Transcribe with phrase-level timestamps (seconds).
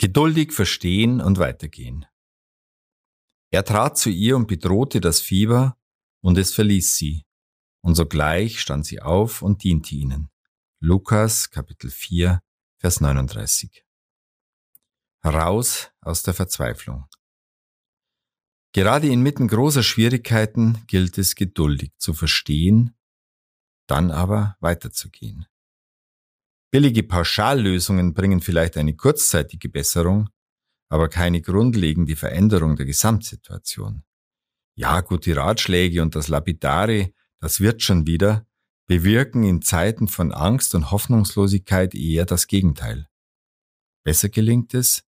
[0.00, 2.06] Geduldig verstehen und weitergehen.
[3.50, 5.76] Er trat zu ihr und bedrohte das Fieber,
[6.22, 7.26] und es verließ sie.
[7.82, 10.30] Und sogleich stand sie auf und diente ihnen.
[10.80, 12.40] Lukas Kapitel 4,
[12.78, 13.84] Vers 39.
[15.20, 17.06] Heraus aus der Verzweiflung.
[18.72, 22.96] Gerade inmitten großer Schwierigkeiten gilt es geduldig zu verstehen,
[23.86, 25.44] dann aber weiterzugehen.
[26.70, 30.28] Billige Pauschallösungen bringen vielleicht eine kurzzeitige Besserung,
[30.88, 34.04] aber keine grundlegende Veränderung der Gesamtsituation.
[34.76, 38.46] Ja, gute Ratschläge und das Lapidare, das wird schon wieder,
[38.86, 43.08] bewirken in Zeiten von Angst und Hoffnungslosigkeit eher das Gegenteil.
[44.04, 45.04] Besser gelingt es,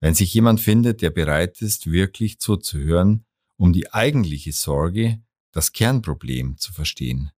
[0.00, 3.24] wenn sich jemand findet, der bereit ist, wirklich zuzuhören,
[3.56, 5.22] um die eigentliche Sorge,
[5.52, 7.32] das Kernproblem zu verstehen.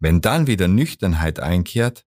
[0.00, 2.04] Wenn dann wieder Nüchternheit einkehrt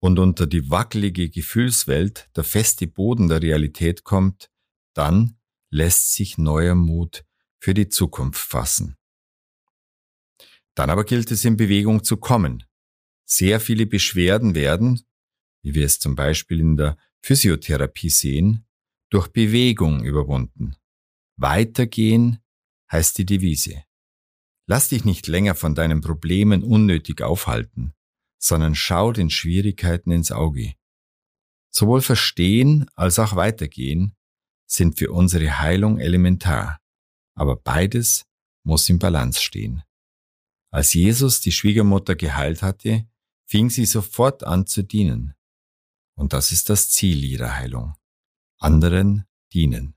[0.00, 4.50] und unter die wackelige Gefühlswelt der feste Boden der Realität kommt,
[4.94, 5.38] dann
[5.70, 7.24] lässt sich neuer Mut
[7.58, 8.96] für die Zukunft fassen.
[10.74, 12.64] Dann aber gilt es in Bewegung zu kommen.
[13.24, 15.02] Sehr viele Beschwerden werden,
[15.62, 18.66] wie wir es zum Beispiel in der Physiotherapie sehen,
[19.10, 20.76] durch Bewegung überwunden.
[21.36, 22.38] Weitergehen
[22.90, 23.82] heißt die Devise.
[24.68, 27.94] Lass dich nicht länger von deinen Problemen unnötig aufhalten,
[28.38, 30.74] sondern schau den Schwierigkeiten ins Auge.
[31.70, 34.16] Sowohl Verstehen als auch Weitergehen
[34.66, 36.80] sind für unsere Heilung elementar,
[37.34, 38.24] aber beides
[38.64, 39.82] muss im Balance stehen.
[40.70, 43.06] Als Jesus die Schwiegermutter geheilt hatte,
[43.46, 45.34] fing sie sofort an zu dienen.
[46.16, 47.94] Und das ist das Ziel ihrer Heilung
[48.58, 49.95] anderen dienen.